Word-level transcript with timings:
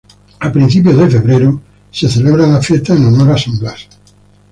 A 0.45 0.47
principios 0.51 0.97
de 0.97 1.07
febrero 1.11 1.61
se 1.91 2.09
celebran 2.09 2.53
las 2.53 2.65
fiestas 2.65 2.97
en 2.97 3.05
honor 3.05 3.29
a 3.29 3.37
San 3.37 3.59
Blas. 3.59 3.87